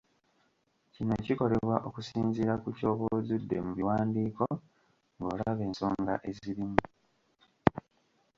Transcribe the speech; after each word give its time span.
kino 0.93 1.13
kikolebwa 1.25 1.75
okusinziira 1.87 2.53
ku 2.61 2.69
ky’oba 2.77 3.03
ozudde 3.17 3.57
mu 3.65 3.71
biwandiiko 3.77 4.45
ng’olaba 5.19 5.61
esonga 5.69 6.13
ezirimu. 6.29 6.79